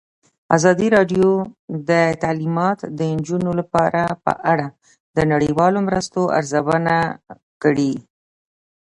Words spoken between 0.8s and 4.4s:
راډیو د تعلیمات د نجونو لپاره په